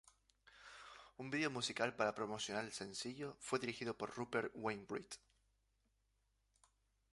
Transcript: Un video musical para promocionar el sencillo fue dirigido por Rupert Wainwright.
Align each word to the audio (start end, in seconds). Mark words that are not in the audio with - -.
Un 1.23 1.27
video 1.33 1.51
musical 1.51 1.93
para 1.95 2.15
promocionar 2.15 2.65
el 2.65 2.71
sencillo 2.71 3.37
fue 3.39 3.59
dirigido 3.59 3.95
por 3.95 4.09
Rupert 4.17 4.51
Wainwright. 4.55 5.13